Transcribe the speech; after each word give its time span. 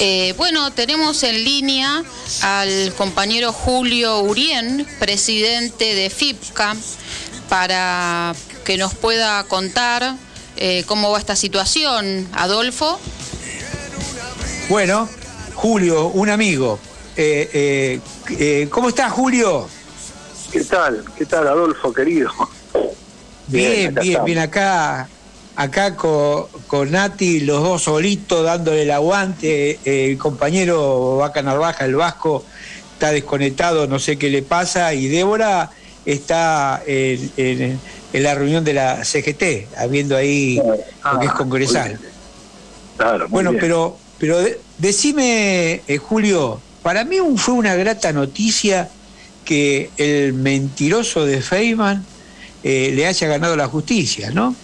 Eh, 0.00 0.34
bueno, 0.36 0.72
tenemos 0.72 1.22
en 1.22 1.44
línea 1.44 2.02
al 2.42 2.92
compañero 2.94 3.52
Julio 3.52 4.18
Urien, 4.18 4.84
presidente 4.98 5.94
de 5.94 6.10
FIPCA, 6.10 6.74
para 7.48 8.34
que 8.64 8.76
nos 8.76 8.94
pueda 8.94 9.44
contar 9.44 10.16
eh, 10.56 10.82
cómo 10.88 11.12
va 11.12 11.20
esta 11.20 11.36
situación. 11.36 12.26
Adolfo. 12.32 12.98
Bueno, 14.68 15.08
Julio, 15.54 16.08
un 16.08 16.28
amigo. 16.28 16.80
Eh, 17.16 18.00
¿Cómo 18.70 18.88
estás, 18.88 19.12
Julio? 19.12 19.68
¿Qué 20.50 20.64
tal? 20.64 21.04
¿Qué 21.16 21.26
tal, 21.26 21.46
Adolfo, 21.46 21.92
querido? 21.92 22.32
Bien, 23.46 23.94
bien, 23.94 24.24
bien, 24.24 24.38
acá 24.38 25.08
acá 25.56 25.96
con, 25.96 26.46
con, 26.66 26.90
Nati, 26.90 27.40
los 27.40 27.62
dos 27.62 27.82
solitos 27.82 28.44
dándole 28.44 28.82
el 28.82 28.90
aguante, 28.90 29.78
eh, 29.84 30.10
el 30.10 30.18
compañero 30.18 31.16
Vaca 31.16 31.42
Narvaja, 31.42 31.84
el 31.84 31.96
Vasco, 31.96 32.44
está 32.94 33.12
desconectado, 33.12 33.86
no 33.86 33.98
sé 33.98 34.16
qué 34.16 34.30
le 34.30 34.42
pasa, 34.42 34.94
y 34.94 35.08
Débora 35.08 35.70
está 36.06 36.82
en, 36.86 37.78
la 38.12 38.34
reunión 38.34 38.64
de 38.64 38.74
la 38.74 39.04
CGT, 39.04 39.76
habiendo 39.76 40.16
ahí 40.16 40.56
lo 40.56 40.74
que 41.18 41.26
es 41.26 41.32
ah, 41.32 41.34
congresal. 41.36 41.98
Claro, 42.96 43.26
bueno, 43.28 43.52
pero, 43.58 43.96
pero 44.18 44.38
decime, 44.78 45.82
eh, 45.86 45.98
Julio, 45.98 46.60
para 46.82 47.04
mí 47.04 47.16
fue 47.36 47.54
una 47.54 47.74
grata 47.74 48.12
noticia 48.12 48.88
que 49.44 49.90
el 49.96 50.34
mentiroso 50.34 51.24
de 51.24 51.40
Feynman 51.40 52.04
eh, 52.62 52.92
le 52.94 53.06
haya 53.06 53.26
ganado 53.26 53.56
la 53.56 53.66
justicia, 53.66 54.30
¿no? 54.30 54.54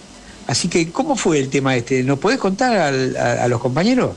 Así 0.49 0.67
que, 0.67 0.91
¿cómo 0.91 1.15
fue 1.15 1.37
el 1.37 1.47
tema 1.51 1.75
este? 1.75 2.01
¿Nos 2.01 2.17
podés 2.17 2.39
contar 2.39 2.75
a, 2.75 3.47
los 3.47 3.61
compañeros? 3.61 4.15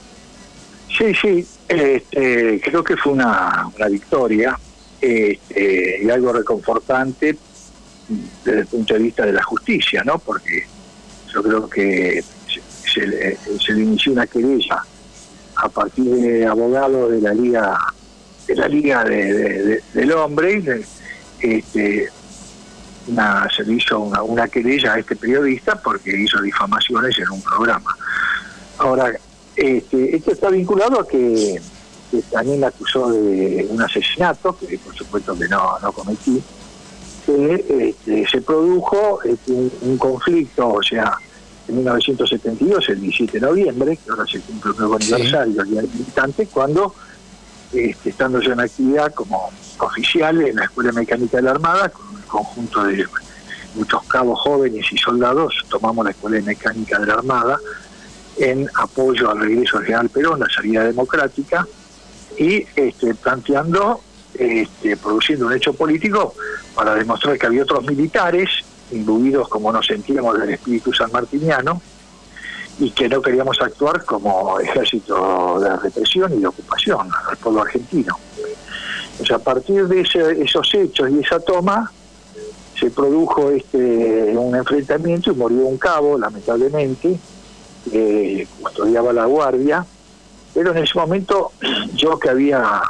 Sí, 0.88 1.12
sí, 1.20 1.46
este, 1.68 2.58
creo 2.64 2.82
que 2.82 2.96
fue 2.96 3.12
una, 3.12 3.70
victoria 3.90 4.58
este, 4.98 6.00
y 6.02 6.08
algo 6.08 6.32
reconfortante 6.32 7.36
desde 8.46 8.60
el 8.60 8.66
punto 8.66 8.94
de 8.94 9.00
vista 9.00 9.26
de 9.26 9.32
la 9.34 9.42
justicia, 9.42 10.02
¿no? 10.04 10.18
Porque 10.20 10.64
yo 11.34 11.42
creo 11.42 11.68
que 11.68 12.24
se, 12.90 13.06
le, 13.06 13.36
inició 13.68 14.12
una 14.12 14.26
querella 14.26 14.82
a 15.56 15.68
partir 15.68 16.14
de 16.14 16.46
abogados 16.46 17.10
de 17.10 17.20
la 17.20 17.34
Liga 17.34 17.78
de 18.46 18.56
la 18.56 18.68
Liga 18.68 19.04
del 19.04 20.12
Hombre, 20.12 20.82
este, 21.40 22.08
se 23.54 23.64
le 23.64 23.74
hizo 23.74 24.00
una, 24.00 24.48
querella 24.48 24.94
a 24.94 24.98
este 24.98 25.16
periodista 25.16 25.80
porque 25.80 26.16
hizo 26.16 26.40
difamaciones 26.40 27.18
en 27.18 27.30
un 27.30 27.42
programa. 27.42 27.96
Ahora, 28.78 29.12
este, 29.56 30.16
esto 30.16 30.32
está 30.32 30.50
vinculado 30.50 31.00
a 31.00 31.06
que, 31.06 31.60
también 32.30 32.60
la 32.60 32.68
acusó 32.68 33.10
de 33.10 33.66
un 33.70 33.80
asesinato, 33.80 34.56
que 34.58 34.78
por 34.78 34.94
supuesto 34.94 35.38
que 35.38 35.48
no, 35.48 35.78
no 35.80 35.92
cometí, 35.92 36.42
que 37.24 37.64
este, 37.88 38.28
se 38.28 38.40
produjo 38.40 39.20
este, 39.22 39.52
un, 39.52 39.96
conflicto, 39.96 40.68
o 40.68 40.82
sea, 40.82 41.16
en 41.68 41.76
1972, 41.76 42.88
el 42.88 43.00
17 43.00 43.40
de 43.40 43.46
noviembre, 43.46 43.96
que 43.96 44.10
ahora 44.10 44.26
se 44.26 44.40
cumple 44.40 44.72
el 44.72 44.78
nuevo 44.78 44.96
aniversario 44.96 45.54
del 45.54 45.70
Día 45.70 45.82
Militante, 45.82 46.46
cuando, 46.46 46.94
este, 47.72 48.10
estando 48.10 48.40
yo 48.40 48.52
en 48.52 48.60
actividad 48.60 49.12
como 49.14 49.50
oficial 49.78 50.40
en 50.42 50.56
la 50.56 50.64
Escuela 50.64 50.92
Mecánica 50.92 51.38
de 51.38 51.42
la 51.44 51.52
Armada, 51.52 51.88
con 51.88 52.22
conjunto 52.28 52.84
de 52.84 53.06
muchos 53.74 54.02
cabos 54.04 54.38
jóvenes 54.40 54.86
y 54.92 54.98
soldados, 54.98 55.54
tomamos 55.68 56.04
la 56.04 56.10
Escuela 56.10 56.36
de 56.36 56.42
Mecánica 56.42 56.98
de 56.98 57.06
la 57.06 57.14
Armada 57.14 57.58
en 58.38 58.68
apoyo 58.74 59.30
al 59.30 59.40
regreso 59.40 59.78
del 59.78 59.86
general 59.86 60.08
Perón, 60.08 60.40
la 60.40 60.48
salida 60.48 60.84
democrática, 60.84 61.66
y 62.38 62.66
este, 62.76 63.14
planteando, 63.14 64.00
este, 64.34 64.96
produciendo 64.96 65.46
un 65.46 65.52
hecho 65.52 65.74
político 65.74 66.34
para 66.74 66.94
demostrar 66.94 67.38
que 67.38 67.46
había 67.46 67.62
otros 67.62 67.84
militares, 67.84 68.48
imbuidos 68.90 69.48
como 69.48 69.72
nos 69.72 69.86
sentíamos 69.86 70.38
del 70.38 70.50
espíritu 70.50 70.92
sanmartiniano, 70.92 71.80
y 72.78 72.90
que 72.90 73.08
no 73.08 73.20
queríamos 73.20 73.60
actuar 73.60 74.04
como 74.04 74.58
ejército 74.60 75.60
de 75.60 75.76
represión 75.76 76.32
y 76.34 76.40
de 76.40 76.46
ocupación 76.46 77.08
al 77.28 77.36
pueblo 77.36 77.62
argentino. 77.62 78.16
O 79.20 79.34
a 79.34 79.38
partir 79.38 79.86
de 79.86 80.00
esos 80.00 80.74
hechos 80.74 81.10
y 81.10 81.20
esa 81.20 81.38
toma, 81.38 81.92
se 82.78 82.90
produjo 82.90 83.50
este 83.50 84.36
un 84.36 84.56
enfrentamiento 84.56 85.30
y 85.30 85.34
murió 85.34 85.66
un 85.66 85.78
cabo, 85.78 86.18
lamentablemente, 86.18 87.18
que 87.90 88.48
custodiaba 88.60 89.12
la 89.12 89.26
guardia, 89.26 89.86
pero 90.54 90.72
en 90.72 90.78
ese 90.78 90.98
momento 90.98 91.52
yo 91.94 92.18
que 92.18 92.30
había 92.30 92.82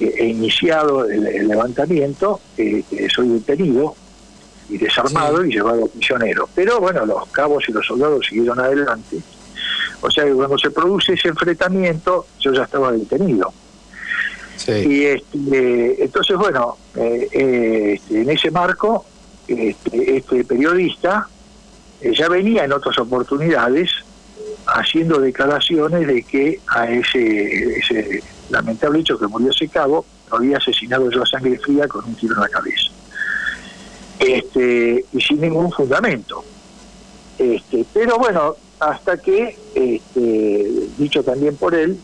eh, 0.00 0.26
iniciado 0.26 1.08
el, 1.08 1.48
levantamiento, 1.48 2.40
eh, 2.58 2.84
soy 3.14 3.28
detenido 3.28 3.94
y 4.68 4.78
desarmado 4.78 5.44
y 5.44 5.52
llevado 5.52 5.86
prisionero. 5.88 6.48
Pero 6.54 6.80
bueno, 6.80 7.04
los 7.04 7.28
cabos 7.28 7.64
y 7.68 7.72
los 7.72 7.86
soldados 7.86 8.26
siguieron 8.26 8.58
adelante. 8.60 9.18
O 10.00 10.10
sea 10.10 10.24
que 10.24 10.32
cuando 10.32 10.58
se 10.58 10.70
produce 10.70 11.14
ese 11.14 11.28
enfrentamiento, 11.28 12.26
yo 12.40 12.52
ya 12.52 12.64
estaba 12.64 12.92
detenido. 12.92 13.52
Y 14.68 15.04
este, 15.04 16.04
entonces, 16.04 16.36
bueno, 16.36 16.76
eh, 16.94 17.28
este, 18.00 18.20
en 18.22 18.30
ese 18.30 18.50
marco 18.50 19.04
este, 19.46 20.16
este 20.16 20.44
periodista 20.44 21.28
eh, 22.00 22.12
ya 22.16 22.28
venía 22.28 22.64
en 22.64 22.72
otras 22.72 22.98
oportunidades 22.98 23.90
haciendo 24.66 25.20
declaraciones 25.20 26.06
de 26.06 26.22
que 26.22 26.60
a 26.68 26.88
ese, 26.88 27.78
ese 27.78 28.22
lamentable 28.48 29.00
hecho 29.00 29.18
que 29.18 29.26
murió 29.26 29.50
ese 29.50 29.68
cabo 29.68 30.06
lo 30.30 30.38
había 30.38 30.56
asesinado 30.56 31.10
yo 31.10 31.22
a 31.22 31.26
sangre 31.26 31.58
fría 31.58 31.86
con 31.86 32.04
un 32.04 32.14
tiro 32.14 32.34
en 32.34 32.40
la 32.40 32.48
cabeza. 32.48 32.90
Este, 34.26 35.04
y 35.12 35.20
sin 35.20 35.40
ningún 35.40 35.70
fundamento. 35.72 36.44
Este, 37.38 37.84
pero 37.92 38.18
bueno, 38.18 38.54
hasta 38.80 39.16
que, 39.16 39.56
este, 39.74 40.70
dicho 40.98 41.22
también 41.22 41.56
por 41.56 41.74
él, 41.74 41.98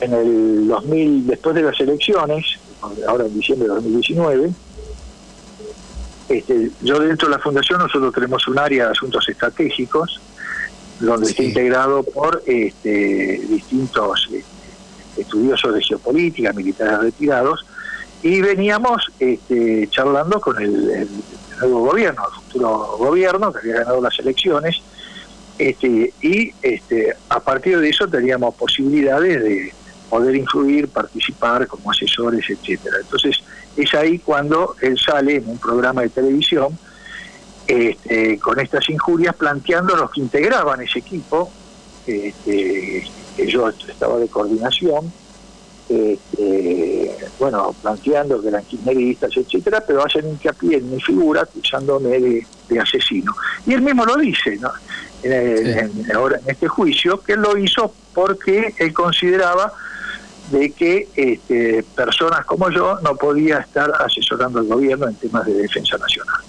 en 0.00 0.12
el 0.12 0.68
2000, 0.68 1.26
después 1.26 1.54
de 1.54 1.62
las 1.62 1.78
elecciones, 1.80 2.44
ahora 3.06 3.26
en 3.26 3.34
diciembre 3.34 3.68
de 3.68 3.74
2019, 3.74 4.50
este, 6.28 6.70
yo 6.82 6.98
dentro 6.98 7.28
de 7.28 7.36
la 7.36 7.42
fundación 7.42 7.78
nosotros 7.78 8.14
tenemos 8.14 8.46
un 8.48 8.58
área 8.58 8.86
de 8.86 8.92
asuntos 8.92 9.28
estratégicos 9.28 10.20
donde 10.98 11.30
está 11.30 11.42
integrado 11.42 12.02
por 12.02 12.42
este, 12.46 13.40
distintos 13.48 14.28
este, 14.32 15.20
estudiosos 15.20 15.74
de 15.74 15.82
geopolítica, 15.82 16.52
militares 16.52 17.00
retirados, 17.00 17.66
y 18.22 18.40
veníamos 18.40 19.10
este, 19.18 19.88
charlando 19.90 20.40
con 20.40 20.60
el, 20.62 21.08
nuevo 21.62 21.86
gobierno, 21.86 22.22
el 22.28 22.42
futuro 22.42 22.96
gobierno 22.98 23.52
que 23.52 23.58
había 23.60 23.74
ganado 23.80 24.00
las 24.00 24.18
elecciones, 24.18 24.82
este, 25.58 26.12
y 26.20 26.52
este, 26.62 27.16
a 27.28 27.40
partir 27.40 27.78
de 27.78 27.88
eso 27.88 28.08
teníamos 28.08 28.54
posibilidades 28.54 29.42
de 29.42 29.72
poder 30.10 30.36
influir, 30.36 30.88
participar 30.88 31.66
como 31.66 31.90
asesores, 31.90 32.44
etcétera. 32.48 32.96
Entonces, 33.00 33.42
es 33.76 33.94
ahí 33.94 34.18
cuando 34.18 34.76
él 34.80 34.98
sale 34.98 35.36
en 35.36 35.48
un 35.48 35.58
programa 35.58 36.02
de 36.02 36.10
televisión 36.10 36.76
este, 37.66 38.38
con 38.38 38.60
estas 38.60 38.88
injurias 38.90 39.34
planteando 39.36 39.96
los 39.96 40.10
que 40.10 40.20
integraban 40.20 40.82
ese 40.82 40.98
equipo, 40.98 41.50
este, 42.06 43.04
que 43.36 43.46
yo 43.46 43.68
estaba 43.68 44.18
de 44.18 44.28
coordinación, 44.28 45.12
este, 45.88 47.01
bueno, 47.38 47.74
planteando 47.82 48.40
que 48.40 48.48
eran 48.48 48.64
kirchneristas, 48.64 49.36
etcétera, 49.36 49.82
pero 49.86 50.04
hacen 50.04 50.28
hincapié 50.28 50.78
en 50.78 50.90
mi 50.90 51.00
figura 51.00 51.42
acusándome 51.42 52.18
de, 52.18 52.46
asesino. 52.80 53.34
Y 53.66 53.74
él 53.74 53.82
mismo 53.82 54.04
lo 54.06 54.16
dice, 54.16 54.56
¿no? 54.56 54.70
ahora 56.14 56.40
en 56.42 56.50
este 56.50 56.66
juicio, 56.66 57.20
que 57.20 57.34
él 57.34 57.40
lo 57.40 57.56
hizo 57.56 57.94
porque 58.14 58.74
él 58.78 58.92
consideraba 58.92 59.72
de 60.50 60.70
que 60.72 61.08
este, 61.14 61.84
personas 61.94 62.44
como 62.44 62.70
yo 62.70 62.98
no 63.02 63.14
podía 63.16 63.58
estar 63.58 63.92
asesorando 64.00 64.58
al 64.58 64.66
gobierno 64.66 65.08
en 65.08 65.14
temas 65.14 65.46
de 65.46 65.54
defensa 65.54 65.96
nacional. 65.98 66.40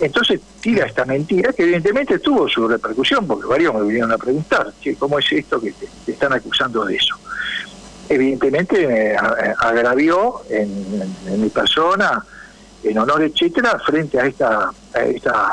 Entonces 0.00 0.40
tira 0.60 0.86
esta 0.86 1.04
mentira 1.04 1.52
que 1.52 1.62
evidentemente 1.62 2.18
tuvo 2.18 2.48
su 2.48 2.66
repercusión, 2.66 3.26
porque 3.26 3.46
varios 3.46 3.74
me 3.74 3.82
vinieron 3.82 4.10
a 4.10 4.18
preguntar, 4.18 4.72
¿cómo 4.98 5.18
es 5.18 5.30
esto 5.30 5.60
que 5.60 5.72
te, 5.72 6.12
están 6.12 6.32
acusando 6.32 6.84
de 6.86 6.96
eso? 6.96 7.16
Evidentemente 8.10 8.88
me 8.88 9.14
agravió 9.56 10.42
en, 10.50 11.40
mi 11.40 11.48
persona, 11.48 12.20
en 12.82 12.98
honor, 12.98 13.22
etcétera, 13.22 13.78
frente 13.86 14.18
a 14.18 14.26
esta, 14.26 14.72
esta, 14.94 15.52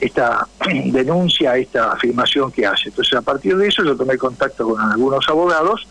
esta 0.00 0.48
denuncia, 0.86 1.54
esta 1.54 1.92
afirmación 1.92 2.50
que 2.50 2.66
hace. 2.66 2.88
Entonces 2.88 3.12
a 3.12 3.20
partir 3.20 3.58
de 3.58 3.68
eso 3.68 3.84
yo 3.84 3.94
tomé 3.94 4.16
contacto 4.16 4.70
con 4.70 4.80
algunos 4.80 5.28
abogados, 5.28 5.86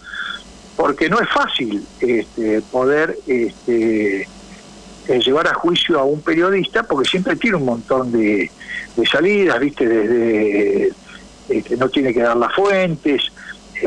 porque 0.75 1.07
no 1.07 1.19
es 1.19 1.30
fácil 1.30 1.86
este, 2.00 2.63
poder 2.71 3.15
este, 3.27 4.21
eh, 4.21 5.19
llevar 5.24 5.50
a 5.50 5.53
juicio 5.53 6.00
a 6.00 6.03
un 6.03 6.21
periodista, 6.21 6.81
porque 6.81 7.07
siempre 7.07 7.36
tiene 7.36 7.57
un 7.57 7.65
montón 7.65 8.12
de, 8.12 8.50
salidas, 9.07 9.59
viste, 9.59 9.88
desde 9.88 10.94
eh, 11.50 11.62
que 11.62 11.77
no 11.77 11.89
tiene 11.89 12.12
que 12.12 12.24
dar 12.24 12.38
las 12.38 12.56
fuentes, 12.56 13.31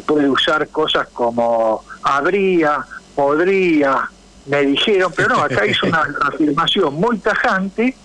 puede 0.06 0.28
usar 0.30 0.68
cosas 0.68 1.08
como 1.12 1.82
habría, 2.04 2.84
podría, 3.14 4.08
me 4.46 4.62
dijeron, 4.62 5.12
pero 5.16 5.30
no, 5.30 5.42
acá 5.42 5.66
hizo 5.66 5.86
una 5.86 6.02
afirmación 6.20 6.94
muy 6.94 7.18
tajante, 7.18 7.96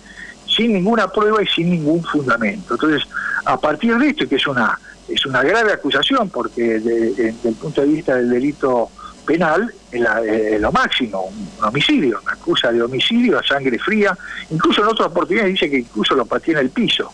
sin 0.46 0.72
ninguna 0.72 1.08
prueba 1.08 1.42
y 1.42 1.46
sin 1.46 1.70
ningún 1.70 2.02
fundamento. 2.02 2.74
Entonces, 2.74 3.06
a 3.44 3.58
partir 3.58 3.96
de 3.96 4.08
esto, 4.08 4.28
que 4.28 4.36
es 4.36 4.46
una 4.46 4.78
es 5.10 5.26
una 5.26 5.42
grave 5.42 5.72
acusación, 5.72 6.30
porque 6.30 6.78
desde 6.78 7.48
el 7.48 7.54
punto 7.54 7.80
de 7.80 7.88
vista 7.88 8.14
del 8.14 8.30
delito 8.30 8.90
penal 9.26 9.72
es, 9.90 10.60
lo 10.60 10.72
máximo, 10.72 11.22
un, 11.24 11.64
homicidio, 11.64 12.20
una 12.22 12.32
acusa 12.32 12.70
de 12.72 12.82
homicidio 12.82 13.38
a 13.38 13.42
sangre 13.42 13.78
fría, 13.78 14.16
incluso 14.50 14.82
en 14.82 14.88
otras 14.88 15.08
oportunidades 15.08 15.54
dice 15.54 15.70
que 15.70 15.78
incluso 15.78 16.14
lo 16.14 16.26
patea 16.26 16.54
en 16.54 16.60
el 16.60 16.70
piso. 16.70 17.12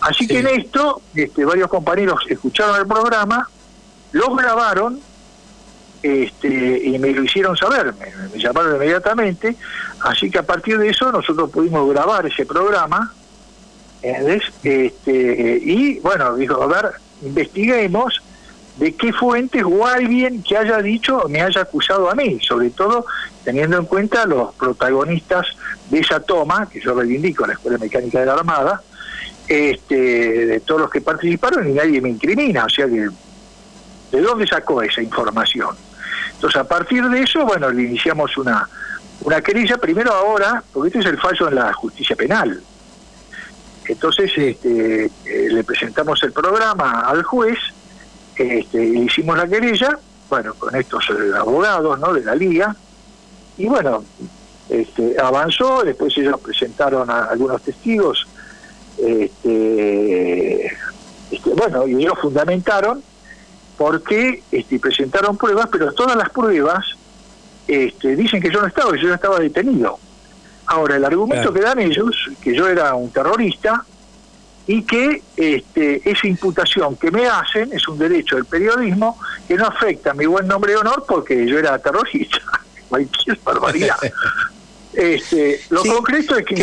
Así 0.00 0.26
que 0.26 0.40
en 0.40 0.48
esto, 0.48 1.00
este, 1.14 1.44
varios 1.44 1.68
compañeros 1.68 2.20
escucharon 2.28 2.80
el 2.80 2.86
programa, 2.86 3.48
lo 4.12 4.34
grabaron 4.34 5.00
este, 6.02 6.80
y 6.84 6.98
me 6.98 7.10
lo 7.12 7.22
hicieron 7.22 7.56
saber, 7.56 7.94
me, 7.94 8.38
llamaron 8.38 8.76
inmediatamente, 8.76 9.56
así 10.00 10.30
que 10.30 10.38
a 10.38 10.42
partir 10.42 10.78
de 10.78 10.90
eso 10.90 11.10
nosotros 11.10 11.50
pudimos 11.50 11.88
grabar 11.90 12.26
ese 12.26 12.46
programa, 12.46 13.12
Este, 14.02 15.60
y 15.64 15.98
bueno, 16.00 16.36
dijo, 16.36 16.62
a 16.62 16.66
ver, 16.66 16.92
investiguemos 17.22 18.22
de 18.76 18.94
qué 18.94 19.12
fuentes 19.12 19.64
o 19.64 19.86
alguien 19.86 20.42
que 20.42 20.56
haya 20.56 20.78
dicho 20.82 21.24
me 21.28 21.40
haya 21.40 21.62
acusado 21.62 22.10
a 22.10 22.14
mí, 22.14 22.38
sobre 22.40 22.70
todo 22.70 23.06
teniendo 23.42 23.78
en 23.78 23.86
cuenta 23.86 24.26
los 24.26 24.54
protagonistas 24.54 25.46
de 25.88 26.00
esa 26.00 26.20
toma, 26.20 26.68
que 26.68 26.80
yo 26.80 26.94
reivindico 26.94 27.44
en 27.44 27.48
la 27.48 27.54
Escuela 27.54 27.78
Mecánica 27.78 28.20
de 28.20 28.26
la 28.26 28.34
Armada, 28.34 28.82
este, 29.48 30.46
de 30.46 30.60
todos 30.60 30.82
los 30.82 30.90
que 30.90 31.00
participaron 31.00 31.68
y 31.68 31.72
nadie 31.72 32.00
me 32.00 32.10
incrimina, 32.10 32.64
o 32.64 32.68
sea 32.68 32.86
que, 32.86 33.08
¿de 34.12 34.20
dónde 34.20 34.46
sacó 34.46 34.82
esa 34.82 35.00
información? 35.00 35.76
Entonces, 36.36 36.60
a 36.60 36.64
partir 36.64 37.02
de 37.08 37.22
eso, 37.22 37.44
bueno, 37.44 37.70
le 37.70 37.84
iniciamos 37.84 38.36
una, 38.36 38.68
una 39.22 39.40
querella, 39.40 39.78
primero 39.78 40.12
ahora, 40.12 40.62
porque 40.72 40.88
este 40.88 41.00
es 41.00 41.06
el 41.06 41.18
fallo 41.18 41.48
en 41.48 41.54
la 41.54 41.72
justicia 41.72 42.14
penal. 42.14 42.62
Entonces, 43.86 44.30
este, 44.36 45.06
eh, 45.06 45.48
le 45.50 45.64
presentamos 45.64 46.22
el 46.22 46.32
programa 46.32 47.00
al 47.00 47.22
juez, 47.22 47.58
este, 48.36 48.84
hicimos 48.84 49.38
la 49.38 49.46
querella, 49.46 49.98
bueno, 50.28 50.54
con 50.54 50.74
estos 50.76 51.08
eh, 51.10 51.36
abogados 51.38 51.98
¿no? 51.98 52.12
de 52.12 52.22
la 52.22 52.34
liga, 52.34 52.76
y 53.56 53.66
bueno, 53.66 54.04
este, 54.68 55.16
avanzó, 55.18 55.84
después 55.84 56.16
ellos 56.18 56.38
presentaron 56.40 57.08
a 57.08 57.26
algunos 57.26 57.62
testigos, 57.62 58.26
este, 58.98 60.66
este, 61.30 61.50
bueno, 61.54 61.86
y 61.86 62.02
ellos 62.02 62.18
fundamentaron 62.20 63.02
porque 63.76 64.42
este, 64.50 64.78
presentaron 64.78 65.36
pruebas, 65.36 65.68
pero 65.70 65.92
todas 65.92 66.16
las 66.16 66.30
pruebas 66.30 66.84
este, 67.68 68.16
dicen 68.16 68.40
que 68.40 68.50
yo 68.50 68.60
no 68.60 68.66
estaba, 68.66 68.92
que 68.92 69.00
yo 69.00 69.08
no 69.08 69.14
estaba 69.14 69.38
detenido. 69.38 69.98
Ahora, 70.66 70.96
el 70.96 71.04
argumento 71.04 71.52
que 71.52 71.60
dan 71.60 71.78
ellos, 71.78 72.30
que 72.42 72.54
yo 72.54 72.66
era 72.68 72.94
un 72.94 73.10
terrorista, 73.10 73.84
y 74.66 74.82
que 74.82 75.22
este, 75.36 76.08
esa 76.10 76.26
imputación 76.26 76.96
que 76.96 77.10
me 77.10 77.26
hacen 77.26 77.72
es 77.72 77.86
un 77.86 77.98
derecho 77.98 78.34
del 78.34 78.46
periodismo 78.46 79.18
que 79.46 79.54
no 79.54 79.66
afecta 79.66 80.10
a 80.10 80.14
mi 80.14 80.26
buen 80.26 80.48
nombre 80.48 80.72
de 80.72 80.78
honor 80.78 81.04
porque 81.06 81.46
yo 81.46 81.58
era 81.58 81.78
terrorista. 81.78 82.38
Cualquier 82.88 83.38
barbaridad. 83.44 83.96
este, 84.92 85.60
lo 85.70 85.84
concreto 85.84 86.36
es 86.36 86.44
que, 86.44 86.54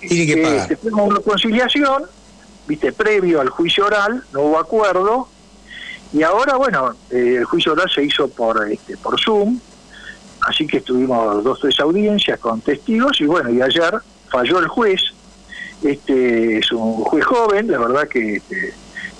tiene 0.00 0.26
que 0.26 0.42
pagar. 0.42 0.72
Este, 0.72 0.88
una 0.92 1.20
conciliación, 1.20 2.04
viste, 2.68 2.92
previo 2.92 3.40
al 3.40 3.48
juicio 3.48 3.86
oral, 3.86 4.22
no 4.32 4.42
hubo 4.42 4.58
acuerdo, 4.58 5.28
y 6.12 6.22
ahora, 6.22 6.56
bueno, 6.56 6.96
eh, 7.10 7.36
el 7.38 7.44
juicio 7.44 7.72
oral 7.72 7.90
se 7.94 8.02
hizo 8.02 8.28
por, 8.28 8.70
este, 8.70 8.96
por 8.96 9.20
Zoom, 9.20 9.60
así 10.42 10.66
que 10.66 10.78
estuvimos 10.78 11.44
dos 11.44 11.60
tres 11.60 11.78
audiencias 11.80 12.38
con 12.40 12.60
testigos, 12.60 13.20
y 13.20 13.26
bueno, 13.26 13.50
y 13.50 13.62
ayer 13.62 13.94
falló 14.28 14.58
el 14.58 14.68
juez, 14.68 15.00
este 15.82 16.58
es 16.58 16.72
un 16.72 17.04
juez 17.04 17.24
joven, 17.24 17.70
la 17.70 17.78
verdad 17.78 18.08
que 18.08 18.36
este, 18.36 18.74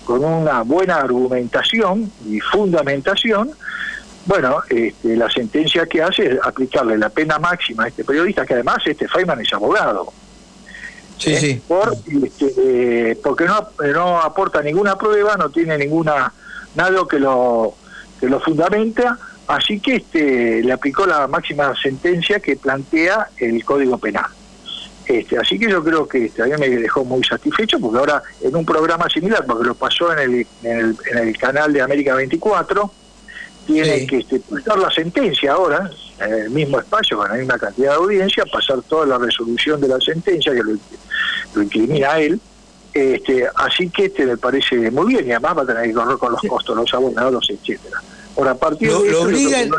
con 0.05 0.25
una 0.25 0.63
buena 0.63 0.97
argumentación 0.97 2.11
y 2.29 2.41
fundamentación, 2.41 3.51
bueno, 4.27 4.59
este, 4.69 5.17
la 5.17 5.31
sentencia 5.31 5.87
que 5.87 6.03
hace 6.03 6.33
es 6.33 6.39
aplicarle 6.43 6.99
la 6.99 7.09
pena 7.09 7.39
máxima 7.39 7.85
a 7.85 7.89
este 7.89 8.05
periodista, 8.05 8.45
que 8.45 8.55
además 8.55 8.79
este 8.85 9.09
Feynman 9.09 9.41
es 9.41 9.53
abogado. 9.53 10.13
Sí, 11.19 11.37
sí. 11.37 11.63
Por, 11.69 11.97
este, 12.25 13.19
porque 13.23 13.45
no, 13.45 13.69
no 13.95 14.21
aporta 14.21 14.63
ninguna 14.63 14.97
prueba, 14.97 15.37
no 15.37 15.51
tiene 15.51 15.77
ninguna 15.77 16.33
nada 16.75 17.01
que 17.09 17.19
lo 17.19 17.75
que 18.19 18.29
lo 18.29 18.39
fundamenta, 18.41 19.19
así 19.47 19.81
que 19.81 19.97
este 19.97 20.63
le 20.63 20.73
aplicó 20.73 21.07
la 21.07 21.27
máxima 21.27 21.75
sentencia 21.81 22.39
que 22.41 22.57
plantea 22.57 23.29
el 23.39 23.65
Código 23.65 23.99
Penal. 23.99 24.27
Este, 25.07 25.37
así 25.39 25.59
que 25.59 25.69
yo 25.69 25.83
creo 25.83 26.07
que 26.07 26.27
este, 26.27 26.43
a 26.43 26.47
mí 26.47 26.53
me 26.57 26.69
dejó 26.69 27.05
muy 27.05 27.25
satisfecho 27.25 27.81
porque 27.81 27.99
ahora 27.99 28.23
en 28.41 28.55
un 28.55 28.65
programa 28.65 29.09
similar, 29.09 29.45
porque 29.45 29.67
lo 29.67 29.75
pasó 29.75 30.13
en 30.13 30.19
el, 30.21 30.47
en 30.63 31.19
el, 31.19 31.37
canal 31.37 31.73
de 31.73 31.83
América 31.83 32.15
24, 32.15 32.93
tiene 33.67 34.07
que 34.07 34.19
este, 34.19 34.41
la 34.65 34.91
sentencia 34.91 35.53
ahora, 35.53 35.91
en 36.21 36.33
el 36.33 36.51
mismo 36.51 36.79
espacio, 36.79 37.17
con 37.17 37.29
la 37.29 37.35
misma 37.35 37.59
cantidad 37.59 37.91
de 37.91 37.97
audiencia, 37.97 38.45
pasar 38.53 38.83
toda 38.83 39.05
la 39.07 39.19
resolución 39.19 39.81
de 39.81 39.89
la 39.89 39.99
sentencia 40.01 40.53
que 40.53 40.63
lo, 40.63 40.77
lo 41.55 41.63
incrimina 41.63 42.13
a 42.13 42.21
él. 42.21 42.41
Este, 42.93 43.47
así 43.55 43.89
que 43.89 44.07
este 44.07 44.27
me 44.27 44.37
parece 44.37 44.91
muy 44.91 45.15
bien 45.15 45.29
y 45.29 45.31
además 45.31 45.59
va 45.59 45.63
a 45.63 45.67
tener 45.67 45.85
que 45.85 45.93
correr 45.93 46.19
con 46.19 46.33
los 46.33 46.43
costos, 46.43 46.77
los 46.77 46.93
abogados, 46.95 47.49
etcétera. 47.49 48.01
Lo, 48.37 49.23
obligan, 49.23 49.71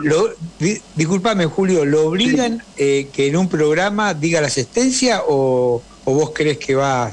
disculpame 0.96 1.46
Julio, 1.48 1.84
¿lo 1.84 2.06
obligan 2.06 2.62
eh, 2.78 3.10
que 3.12 3.28
en 3.28 3.38
un 3.38 3.50
programa 3.50 4.14
diga 4.14 4.40
la 4.40 4.48
asistencia 4.48 5.22
o, 5.28 5.82
vos 6.06 6.32
crees 6.34 6.58
que 6.58 6.76
va 6.76 7.06
a 7.06 7.12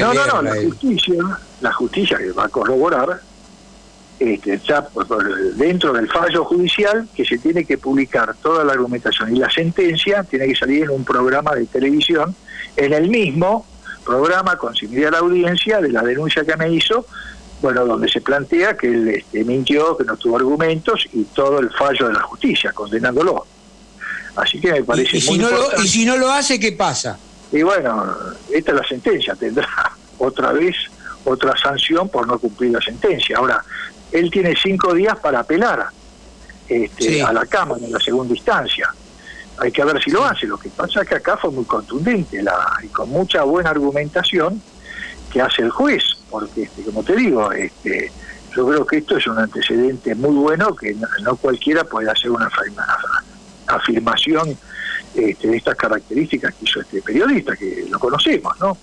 No, 0.00 0.12
no, 0.12 0.26
no, 0.26 0.42
la 0.42 0.56
justicia, 0.62 1.14
la 1.60 1.72
justicia 1.72 2.18
que 2.18 2.32
va 2.32 2.44
a 2.44 2.48
corroborar, 2.48 3.20
este, 4.18 4.60
ya 4.66 4.86
dentro 5.54 5.92
del 5.92 6.08
fallo 6.08 6.44
judicial, 6.44 7.08
que 7.14 7.24
se 7.24 7.38
tiene 7.38 7.64
que 7.64 7.78
publicar 7.78 8.34
toda 8.42 8.64
la 8.64 8.72
argumentación 8.72 9.34
y 9.34 9.38
la 9.38 9.48
sentencia 9.48 10.24
tiene 10.24 10.48
que 10.48 10.56
salir 10.56 10.82
en 10.82 10.90
un 10.90 11.04
programa 11.04 11.54
de 11.54 11.66
televisión, 11.66 12.34
en 12.76 12.92
el 12.92 13.08
mismo 13.08 13.64
programa 14.08 14.56
con 14.56 14.74
a 14.74 15.10
la 15.10 15.18
audiencia 15.18 15.80
de 15.80 15.90
la 15.90 16.02
denuncia 16.02 16.44
que 16.44 16.56
me 16.56 16.72
hizo 16.72 17.04
bueno, 17.60 17.84
donde 17.84 18.08
se 18.08 18.20
plantea 18.20 18.76
que 18.76 18.86
él 18.86 19.08
este, 19.08 19.44
mintió, 19.44 19.96
que 19.96 20.04
no 20.04 20.16
tuvo 20.16 20.36
argumentos 20.36 21.04
y 21.12 21.24
todo 21.24 21.58
el 21.58 21.70
fallo 21.70 22.06
de 22.08 22.14
la 22.14 22.22
justicia, 22.22 22.72
condenándolo. 22.72 23.46
Así 24.36 24.60
que 24.60 24.72
me 24.72 24.84
parece 24.84 25.16
¿Y, 25.16 25.20
si 25.20 25.38
no 25.38 25.50
lo, 25.50 25.82
¿Y 25.82 25.88
si 25.88 26.04
no 26.04 26.16
lo 26.16 26.30
hace, 26.30 26.60
qué 26.60 26.72
pasa? 26.72 27.18
Y 27.50 27.62
bueno, 27.62 28.14
esta 28.52 28.72
es 28.72 28.76
la 28.76 28.86
sentencia, 28.86 29.34
tendrá 29.34 29.68
otra 30.18 30.52
vez 30.52 30.76
otra 31.24 31.54
sanción 31.58 32.08
por 32.08 32.26
no 32.26 32.38
cumplir 32.38 32.70
la 32.70 32.80
sentencia. 32.80 33.36
Ahora, 33.36 33.62
él 34.12 34.30
tiene 34.30 34.54
cinco 34.60 34.94
días 34.94 35.18
para 35.18 35.40
apelar 35.40 35.88
este, 36.68 37.22
a 37.22 37.32
la 37.32 37.44
Cámara 37.46 37.84
en 37.84 37.92
la 37.92 37.98
segunda 37.98 38.34
instancia. 38.34 38.88
Hay 39.60 39.72
que 39.72 39.84
ver 39.84 40.02
si 40.02 40.10
lo 40.10 40.24
hace. 40.24 40.46
Lo 40.46 40.56
que 40.56 40.68
pasa 40.68 41.02
es 41.02 41.08
que 41.08 41.16
acá 41.16 41.36
fue 41.36 41.50
muy 41.50 41.64
contundente 41.64 42.42
la, 42.42 42.78
y 42.82 42.88
con 42.88 43.10
mucha 43.10 43.42
buena 43.42 43.70
argumentación 43.70 44.62
que 45.32 45.40
hace 45.42 45.62
el 45.62 45.70
juez 45.70 46.18
porque 46.30 46.62
este, 46.62 46.82
como 46.82 47.02
te 47.02 47.16
digo, 47.16 47.52
este, 47.52 48.10
yo 48.54 48.66
creo 48.68 48.86
que 48.86 48.98
esto 48.98 49.16
es 49.16 49.26
un 49.26 49.38
antecedente 49.38 50.14
muy 50.14 50.34
bueno 50.34 50.74
que 50.74 50.94
no, 50.94 51.36
cualquiera 51.36 51.84
puede 51.84 52.10
hacer 52.10 52.30
una, 52.30 52.50
afirmación 53.66 54.56
este, 55.14 55.48
de 55.48 55.56
estas 55.56 55.76
características 55.76 56.54
que 56.54 56.64
hizo 56.64 56.80
este 56.80 57.02
periodista, 57.02 57.54
que 57.56 57.86
lo 57.88 57.98
conocemos, 57.98 58.58
¿no? 58.60 58.76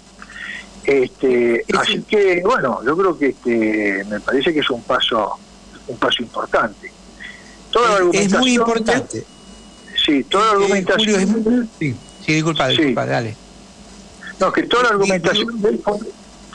Este, 0.84 1.66
así 1.76 2.04
que, 2.04 2.44
bueno, 2.46 2.82
yo 2.86 2.96
creo 2.96 3.18
que 3.18 3.30
este, 3.30 4.06
me 4.08 4.20
parece 4.20 4.54
que 4.54 4.60
es 4.60 4.70
un 4.70 4.84
paso, 4.84 5.40
un 5.88 5.98
paso 5.98 6.22
importante. 6.22 6.92
Toda 7.72 8.00
es, 8.14 8.32
muy 8.34 8.54
importante. 8.54 9.26
Sí, 10.06 10.24
toda 10.26 10.46
la 10.46 10.52
eh, 10.52 10.56
argumentación. 10.56 11.70
sí, 11.80 11.96
sí, 12.26 12.34
disculpa, 12.34 12.68
disculpa, 12.68 13.06
dale. 13.06 13.36
No, 14.40 14.52
que 14.52 14.64
toda 14.64 14.84
la 14.84 14.90
argumentación 14.90 15.48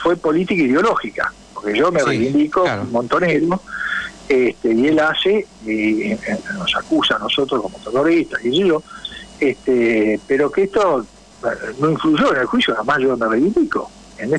fue 0.03 0.17
política 0.17 0.63
ideológica, 0.63 1.33
porque 1.55 1.77
yo 1.77 1.91
me 1.91 2.03
reivindico 2.03 2.63
un 2.63 2.93
montonero, 2.93 3.61
este, 4.29 4.73
y 4.73 4.87
él 4.87 4.99
hace, 5.01 5.47
y, 5.67 6.17
nos 6.55 6.77
acusa 6.77 7.17
a 7.17 7.19
nosotros 7.19 7.63
como 7.63 7.79
terroristas, 7.79 8.45
y 8.45 8.67
yo, 8.69 8.83
este, 9.41 10.21
pero 10.27 10.51
que 10.53 10.65
esto 10.65 11.05
no 11.79 11.91
influyó 11.91 12.33
en 12.35 12.41
el 12.43 12.47
juicio, 12.47 12.75
además 12.77 12.99
yo 13.01 13.17
me 13.17 13.27
reivindico. 13.27 13.91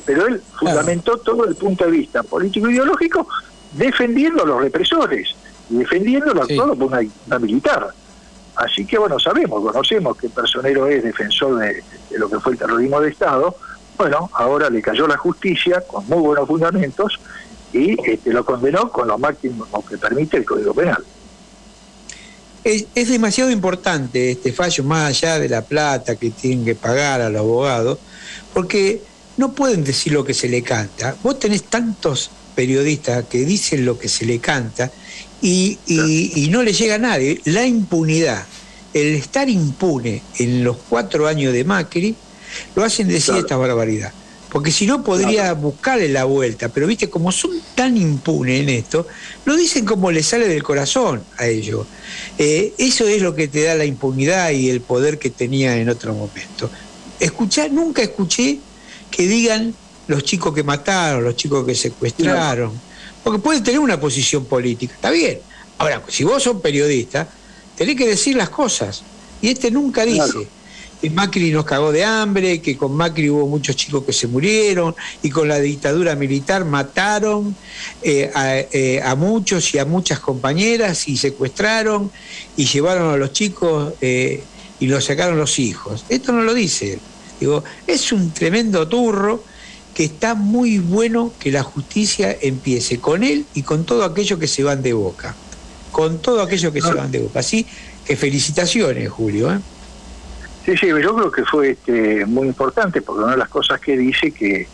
Pero 0.05 0.27
él 0.27 0.41
fundamentó 0.59 1.17
todo 1.17 1.45
el 1.45 1.55
punto 1.55 1.85
de 1.85 1.91
vista 1.91 2.21
político-ideológico 2.21 3.27
defendiendo 3.73 4.43
a 4.43 4.45
los 4.45 4.61
represores 4.61 5.35
y 5.69 5.77
defendiendo 5.77 6.33
lo 6.33 6.43
actuado 6.43 6.75
por 6.75 6.87
una, 6.87 7.39
militar. 7.39 7.91
Así 8.61 8.85
que 8.85 8.97
bueno, 8.99 9.19
sabemos, 9.19 9.63
conocemos 9.63 10.15
que 10.17 10.29
Personero 10.29 10.85
es 10.85 11.03
defensor 11.03 11.57
de, 11.57 11.83
lo 12.11 12.29
que 12.29 12.39
fue 12.39 12.51
el 12.51 12.59
terrorismo 12.59 13.01
de 13.01 13.09
Estado, 13.09 13.55
bueno, 13.97 14.29
ahora 14.33 14.69
le 14.69 14.83
cayó 14.83 15.07
la 15.07 15.17
justicia 15.17 15.81
con 15.87 16.07
muy 16.07 16.19
buenos 16.19 16.47
fundamentos 16.47 17.19
y 17.73 17.97
este, 18.07 18.31
lo 18.31 18.45
condenó 18.45 18.91
con 18.91 19.07
lo 19.07 19.17
máximo 19.17 19.65
que 19.89 19.97
permite 19.97 20.37
el 20.37 20.45
Código 20.45 20.75
Penal. 20.75 21.03
Es, 22.63 22.85
es, 22.93 23.09
demasiado 23.09 23.49
importante 23.49 24.31
este 24.31 24.53
fallo, 24.53 24.83
más 24.83 25.09
allá 25.09 25.39
de 25.39 25.49
la 25.49 25.63
plata 25.63 26.15
que 26.15 26.29
tienen 26.29 26.63
que 26.63 26.75
pagar 26.75 27.21
a 27.21 27.29
los 27.31 27.39
abogados, 27.39 27.97
porque 28.53 29.01
no 29.37 29.53
pueden 29.53 29.83
decir 29.83 30.13
lo 30.13 30.23
que 30.23 30.35
se 30.35 30.47
le 30.47 30.61
canta. 30.61 31.15
Vos 31.23 31.39
tenés 31.39 31.63
tantos 31.63 32.29
periodistas 32.55 33.25
que 33.25 33.45
dicen 33.45 33.85
lo 33.85 33.97
que 33.97 34.09
se 34.09 34.25
le 34.25 34.39
canta 34.39 34.91
y, 35.41 35.79
y, 35.87 36.47
no 36.49 36.61
le 36.63 36.73
llega 36.73 36.95
a 36.95 36.99
nadie. 36.99 37.41
La 37.45 37.65
impunidad, 37.65 38.45
el 38.93 39.15
estar 39.15 39.49
impune 39.49 40.21
en 40.37 40.63
los 40.63 40.77
cuatro 40.89 41.27
años 41.27 41.53
de 41.53 41.63
Macri, 41.63 42.15
lo 42.75 42.83
hacen 42.83 43.07
decir 43.07 43.35
esta 43.35 43.57
barbaridad. 43.57 44.13
Porque 44.51 44.71
si 44.71 44.85
no 44.85 45.01
podría 45.01 45.53
buscarle 45.53 46.09
la 46.09 46.25
vuelta, 46.25 46.67
pero 46.67 46.85
viste, 46.85 47.09
como 47.09 47.31
son 47.31 47.51
tan 47.73 47.95
impunes 47.95 48.61
en 48.61 48.69
esto, 48.69 49.07
lo 49.45 49.55
dicen 49.55 49.85
como 49.85 50.11
le 50.11 50.23
sale 50.23 50.47
del 50.47 50.61
corazón 50.61 51.23
a 51.37 51.47
ellos. 51.47 51.87
Eh, 52.37 52.73
eso 52.77 53.07
es 53.07 53.21
lo 53.21 53.33
que 53.33 53.47
te 53.47 53.63
da 53.63 53.75
la 53.75 53.85
impunidad 53.85 54.51
y 54.51 54.69
el 54.69 54.81
poder 54.81 55.19
que 55.19 55.29
tenía 55.29 55.77
en 55.77 55.87
otro 55.87 56.13
momento. 56.13 56.69
Escuchar, 57.19 57.71
nunca 57.71 58.01
escuché 58.01 58.59
que 59.09 59.25
digan 59.25 59.73
los 60.07 60.23
chicos 60.23 60.53
que 60.53 60.63
mataron, 60.63 61.23
los 61.23 61.35
chicos 61.35 61.65
que 61.65 61.75
secuestraron, 61.75 62.71
porque 63.23 63.39
pueden 63.39 63.63
tener 63.63 63.79
una 63.79 63.99
posición 63.99 64.45
política, 64.45 64.93
está 64.93 65.11
bien. 65.11 65.39
Ahora, 65.77 66.03
si 66.07 66.23
vos 66.23 66.43
sos 66.43 66.61
periodista, 66.61 67.27
tenés 67.75 67.95
que 67.95 68.07
decir 68.07 68.35
las 68.35 68.49
cosas. 68.49 69.03
Y 69.41 69.49
este 69.49 69.71
nunca 69.71 70.05
dice 70.05 70.47
que 71.01 71.09
Macri 71.09 71.49
nos 71.49 71.65
cagó 71.65 71.91
de 71.91 72.05
hambre, 72.05 72.61
que 72.61 72.77
con 72.77 72.93
Macri 72.93 73.29
hubo 73.29 73.47
muchos 73.47 73.75
chicos 73.75 74.03
que 74.03 74.13
se 74.13 74.27
murieron 74.27 74.95
y 75.23 75.31
con 75.31 75.47
la 75.47 75.59
dictadura 75.59 76.15
militar 76.15 76.63
mataron 76.63 77.55
eh, 78.03 78.31
eh, 78.71 79.01
a, 79.03 79.15
muchos 79.15 79.73
y 79.73 79.79
a 79.79 79.85
muchas 79.85 80.19
compañeras 80.19 81.07
y 81.07 81.17
secuestraron 81.17 82.11
y 82.55 82.65
llevaron 82.65 83.11
a 83.11 83.17
los 83.17 83.33
chicos 83.33 83.93
eh, 83.99 84.43
y 84.79 84.85
los 84.85 85.05
sacaron 85.05 85.39
los 85.39 85.57
hijos. 85.57 86.05
Esto 86.07 86.31
no 86.31 86.43
lo 86.43 86.53
dice. 86.53 86.99
Digo, 87.39 87.63
es 87.87 88.11
un 88.11 88.31
tremendo 88.31 88.87
turro 88.87 89.43
que 89.93 90.05
está 90.05 90.35
muy 90.35 90.79
bueno 90.79 91.33
que 91.39 91.51
la 91.51 91.63
justicia 91.63 92.35
empiece 92.41 92.99
con 92.99 93.23
él 93.23 93.45
y 93.53 93.63
con 93.63 93.85
todo 93.85 94.03
aquello 94.03 94.39
que 94.39 94.47
se 94.47 94.63
van 94.63 94.81
de 94.81 94.93
boca. 94.93 95.35
Con 95.91 96.19
todo 96.19 96.41
aquello 96.41 96.71
que 96.71 96.81
se 96.81 96.93
van 96.93 97.11
de 97.11 97.19
boca. 97.19 97.39
Así 97.39 97.65
que 98.05 98.15
felicitaciones, 98.15 99.09
Julio. 99.09 99.51
¿eh? 99.51 99.59
Sí, 100.65 100.77
sí, 100.77 100.87
yo 100.87 101.15
creo 101.15 101.31
que 101.31 101.43
fue 101.43 101.71
este, 101.71 102.25
muy 102.25 102.47
importante 102.47 103.01
porque 103.01 103.23
una 103.23 103.31
de 103.33 103.37
las 103.39 103.49
cosas 103.49 103.79
que 103.81 103.97
dice 103.97 104.31
que 104.31 104.67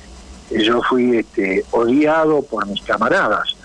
yo 0.51 0.81
fui 0.83 1.17
este, 1.17 1.65
odiado 1.71 2.41
por 2.41 2.65
mis 2.67 2.81
camaradas 2.81 3.55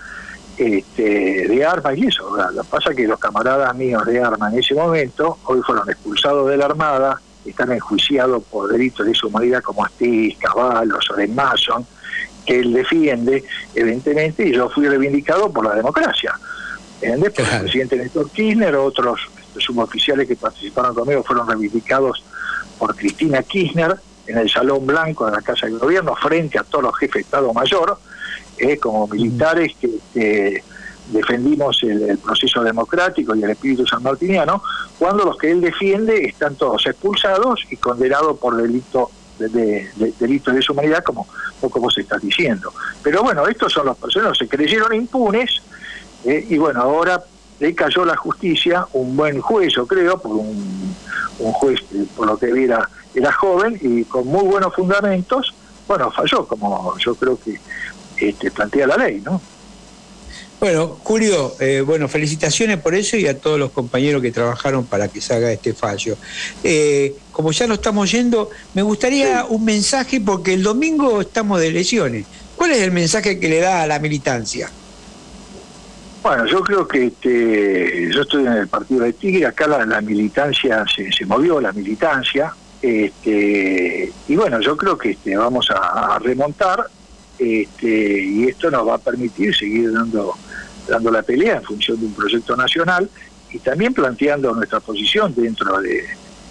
este, 0.57 1.47
de 1.47 1.65
armas 1.65 1.97
y 1.97 2.07
eso. 2.07 2.35
Lo 2.53 2.63
que 2.63 2.69
pasa 2.69 2.91
es 2.91 2.95
que 2.95 3.07
los 3.07 3.19
camaradas 3.19 3.75
míos 3.75 4.05
de 4.05 4.21
armas 4.21 4.53
en 4.53 4.59
ese 4.59 4.73
momento 4.73 5.37
hoy 5.45 5.61
fueron 5.61 5.89
expulsados 5.89 6.49
de 6.49 6.57
la 6.57 6.65
Armada, 6.65 7.21
están 7.45 7.71
enjuiciados 7.71 8.43
por 8.43 8.71
delitos 8.71 9.05
de 9.05 9.13
su 9.13 9.27
humanidad 9.27 9.61
como 9.61 9.83
Astiz, 9.85 10.37
Caballo, 10.37 11.01
Soren 11.01 11.33
Mason, 11.35 11.85
que 12.45 12.59
él 12.59 12.73
defiende, 12.73 13.43
evidentemente, 13.73 14.47
y 14.47 14.53
yo 14.53 14.69
fui 14.69 14.87
reivindicado 14.87 15.51
por 15.51 15.65
la 15.65 15.75
democracia. 15.75 16.37
¿Entendés? 17.01 17.33
Por 17.33 17.45
el 17.45 17.61
presidente 17.61 17.97
Néstor 17.97 18.29
Kirchner, 18.31 18.75
otros 18.75 19.19
suboficiales 19.57 20.27
que 20.27 20.35
participaron 20.35 20.95
conmigo 20.95 21.23
fueron 21.23 21.47
reivindicados 21.47 22.23
por 22.77 22.95
Cristina 22.95 23.43
Kirchner 23.43 23.95
en 24.27 24.37
el 24.37 24.49
Salón 24.49 24.85
Blanco 24.85 25.25
de 25.25 25.33
la 25.33 25.41
Casa 25.41 25.67
del 25.67 25.79
Gobierno, 25.79 26.15
frente 26.15 26.57
a 26.57 26.63
todos 26.63 26.85
los 26.85 26.97
jefes 26.97 27.15
de 27.15 27.21
Estado 27.21 27.53
Mayor, 27.53 27.97
eh, 28.57 28.77
como 28.77 29.07
militares 29.07 29.73
que 29.79 30.63
defendimos 31.11 31.81
el, 31.83 32.17
proceso 32.17 32.63
democrático 32.63 33.35
y 33.35 33.43
el 33.43 33.49
espíritu 33.49 33.85
sanmartiniano, 33.85 34.63
cuando 35.03 35.25
los 35.25 35.37
que 35.37 35.51
él 35.51 35.59
defiende 35.59 36.23
están 36.23 36.55
todos 36.55 36.87
expulsados 36.87 37.65
y 37.69 37.75
condenados 37.75 38.39
por 38.39 38.55
delito 38.55 39.11
de, 39.37 39.49
de, 39.49 40.13
delito 40.17 40.49
de 40.49 40.55
deshumanidad, 40.55 41.03
como, 41.03 41.27
como 41.59 41.91
se 41.91 41.99
está 42.03 42.17
diciendo. 42.19 42.73
Pero 43.01 43.21
bueno, 43.21 43.45
estos 43.45 43.73
son 43.73 43.87
los 43.87 43.97
personas 43.97 44.37
se 44.37 44.47
creyeron 44.47 44.95
impunes 44.95 45.61
eh, 46.23 46.47
y 46.49 46.57
bueno, 46.57 46.83
ahora 46.83 47.21
le 47.59 47.75
cayó 47.75 48.05
la 48.05 48.15
justicia, 48.15 48.87
un 48.93 49.17
buen 49.17 49.41
juez, 49.41 49.73
yo 49.75 49.85
creo, 49.85 50.17
por 50.19 50.31
un, 50.31 50.95
un 51.39 51.51
juez 51.51 51.81
por 52.15 52.25
lo 52.25 52.37
que 52.37 52.53
viera 52.53 52.89
era 53.13 53.33
joven 53.33 53.77
y 53.81 54.05
con 54.05 54.25
muy 54.25 54.45
buenos 54.45 54.73
fundamentos, 54.73 55.53
bueno, 55.85 56.11
falló, 56.11 56.47
como 56.47 56.97
yo 56.97 57.13
creo 57.15 57.37
que 57.43 57.59
este, 58.25 58.49
plantea 58.51 58.87
la 58.87 58.95
ley, 58.95 59.19
¿no? 59.19 59.41
Bueno, 60.63 60.97
Julio, 61.03 61.55
eh, 61.59 61.83
bueno, 61.85 62.07
felicitaciones 62.07 62.77
por 62.77 62.95
eso 62.95 63.17
y 63.17 63.27
a 63.27 63.37
todos 63.37 63.59
los 63.59 63.71
compañeros 63.71 64.21
que 64.21 64.31
trabajaron 64.31 64.85
para 64.85 65.09
que 65.09 65.19
se 65.19 65.33
haga 65.33 65.51
este 65.51 65.73
fallo. 65.73 66.15
Eh, 66.63 67.17
como 67.33 67.51
ya 67.51 67.67
no 67.67 67.73
estamos 67.73 68.09
yendo, 68.09 68.49
me 68.73 68.81
gustaría 68.81 69.43
un 69.43 69.65
mensaje 69.65 70.21
porque 70.21 70.53
el 70.53 70.63
domingo 70.63 71.19
estamos 71.19 71.59
de 71.59 71.67
elecciones. 71.67 72.25
¿Cuál 72.55 72.71
es 72.71 72.77
el 72.79 72.91
mensaje 72.91 73.41
que 73.41 73.49
le 73.49 73.59
da 73.59 73.81
a 73.81 73.87
la 73.87 73.99
militancia? 73.99 74.71
Bueno, 76.23 76.45
yo 76.45 76.61
creo 76.61 76.87
que 76.87 77.07
este, 77.07 78.09
yo 78.13 78.21
estoy 78.21 78.45
en 78.45 78.53
el 78.53 78.69
partido 78.69 79.03
de 79.03 79.11
Tigre, 79.11 79.45
acá 79.45 79.67
la, 79.67 79.99
militancia 79.99 80.85
se, 80.95 81.25
movió, 81.25 81.59
la 81.59 81.73
militancia, 81.73 82.55
este, 82.81 84.13
y 84.29 84.35
bueno, 84.37 84.61
yo 84.61 84.77
creo 84.77 84.97
que 84.97 85.09
este, 85.09 85.35
vamos 85.35 85.69
a, 85.71 86.17
remontar 86.19 86.85
este, 87.37 88.21
y 88.23 88.45
esto 88.47 88.71
nos 88.71 88.87
va 88.87 88.95
a 88.95 88.99
permitir 88.99 89.53
seguir 89.53 89.91
dando 89.91 90.33
dando 90.87 91.11
la 91.11 91.21
pelea 91.21 91.57
en 91.57 91.63
función 91.63 91.99
de 91.99 92.05
un 92.05 92.13
proyecto 92.13 92.55
nacional 92.55 93.09
y 93.51 93.59
también 93.59 93.93
planteando 93.93 94.53
nuestra 94.53 94.79
posición 94.79 95.33
dentro 95.35 95.79
de 95.79 96.03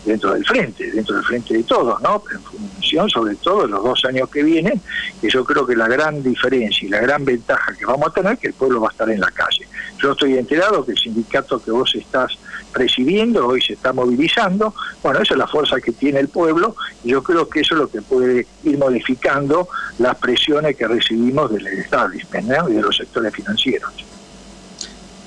dentro 0.04 0.34
del 0.34 0.44
frente, 0.44 0.90
dentro 0.90 1.16
del 1.16 1.24
frente 1.24 1.54
de 1.54 1.62
todos, 1.62 2.00
¿no? 2.02 2.22
En 2.32 2.40
función 2.40 3.08
sobre 3.08 3.36
todo 3.36 3.62
de 3.62 3.68
los 3.68 3.82
dos 3.82 4.04
años 4.04 4.28
que 4.28 4.42
vienen, 4.42 4.80
que 5.20 5.30
yo 5.30 5.44
creo 5.44 5.66
que 5.66 5.76
la 5.76 5.88
gran 5.88 6.22
diferencia 6.22 6.86
y 6.86 6.90
la 6.90 7.00
gran 7.00 7.24
ventaja 7.24 7.74
que 7.74 7.86
vamos 7.86 8.08
a 8.08 8.12
tener 8.12 8.32
es 8.34 8.38
que 8.40 8.48
el 8.48 8.54
pueblo 8.54 8.80
va 8.80 8.88
a 8.88 8.92
estar 8.92 9.08
en 9.10 9.20
la 9.20 9.30
calle. 9.30 9.66
Yo 10.00 10.12
estoy 10.12 10.36
enterado 10.36 10.84
que 10.84 10.92
el 10.92 10.98
sindicato 10.98 11.62
que 11.62 11.70
vos 11.70 11.94
estás 11.94 12.36
presidiendo 12.72 13.46
hoy 13.46 13.60
se 13.62 13.74
está 13.74 13.92
movilizando, 13.92 14.74
bueno, 15.02 15.20
esa 15.20 15.34
es 15.34 15.38
la 15.38 15.46
fuerza 15.46 15.80
que 15.80 15.92
tiene 15.92 16.20
el 16.20 16.28
pueblo 16.28 16.74
y 17.04 17.10
yo 17.10 17.22
creo 17.22 17.48
que 17.48 17.60
eso 17.60 17.74
es 17.74 17.80
lo 17.82 17.88
que 17.88 18.02
puede 18.02 18.46
ir 18.64 18.78
modificando 18.78 19.68
las 19.98 20.16
presiones 20.16 20.76
que 20.76 20.88
recibimos 20.88 21.52
del 21.52 21.66
establishment 21.66 22.70
y 22.70 22.74
de 22.74 22.82
los 22.82 22.96
sectores 22.96 23.32
financieros. 23.32 23.92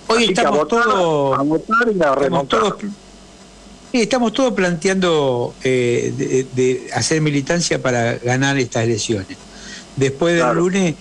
Hoy 0.07 0.25
estamos 0.25 0.67
todos. 0.67 1.37
Estamos 3.91 4.33
todos 4.33 4.53
planteando 4.53 5.53
eh, 5.63 6.45
de, 6.53 6.89
hacer 6.93 7.21
militancia 7.21 7.81
para 7.81 8.15
ganar 8.15 8.57
estas 8.57 8.83
elecciones. 8.83 9.37
Después 9.95 10.35
del 10.35 10.57
lunes 10.57 10.95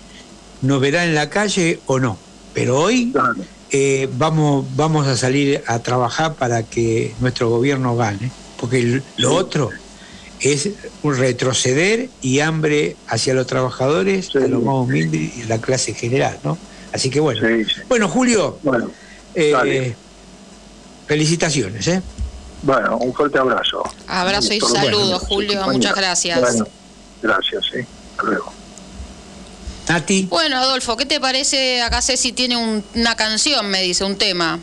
nos 0.62 0.80
verán 0.80 1.08
en 1.08 1.14
la 1.14 1.28
calle 1.28 1.80
o 1.86 1.98
no. 1.98 2.16
Pero 2.52 2.78
hoy 2.78 3.12
eh, 3.70 4.08
vamos, 4.16 4.64
vamos 4.76 5.08
a 5.08 5.16
salir 5.16 5.62
a 5.66 5.80
trabajar 5.80 6.34
para 6.34 6.62
que 6.62 7.14
nuestro 7.20 7.50
gobierno 7.50 7.96
gane. 7.96 8.30
Porque 8.60 9.02
lo 9.16 9.34
otro 9.34 9.70
es 10.40 10.70
un 11.02 11.16
retroceder 11.16 12.08
y 12.22 12.40
hambre 12.40 12.96
hacia 13.08 13.34
los 13.34 13.46
trabajadores, 13.46 14.34
a 14.36 14.40
los 14.40 14.62
más 14.62 14.74
humildes 14.76 15.36
y 15.36 15.42
a 15.42 15.46
la 15.46 15.60
clase 15.60 15.94
general, 15.94 16.38
¿no? 16.44 16.56
Así 16.94 17.10
que 17.10 17.18
bueno. 17.18 17.40
Bueno, 17.88 18.08
Julio, 18.08 18.56
eh, 19.34 19.96
felicitaciones. 21.08 21.88
¿eh? 21.88 22.00
Bueno, 22.62 22.98
un 22.98 23.12
fuerte 23.12 23.36
abrazo. 23.36 23.82
Abrazo 24.06 24.54
y 24.54 24.60
saludos, 24.60 25.24
Julio. 25.26 25.60
Muchas 25.66 25.96
gracias. 25.96 26.62
gracias, 27.20 27.64
¿eh? 27.74 27.86
Hasta 28.12 28.22
luego. 28.22 28.52
Bueno, 30.28 30.56
Adolfo, 30.56 30.96
¿qué 30.96 31.04
te 31.04 31.18
parece? 31.18 31.82
Acá 31.82 32.00
Ceci 32.00 32.32
tiene 32.32 32.84
una 32.94 33.16
canción, 33.16 33.68
me 33.68 33.82
dice, 33.82 34.04
un 34.04 34.16
tema. 34.16 34.60